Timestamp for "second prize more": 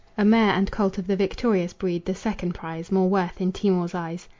2.15-3.07